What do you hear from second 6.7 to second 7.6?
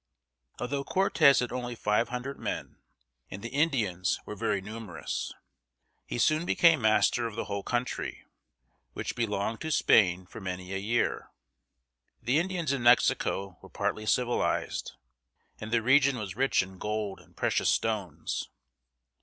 master of the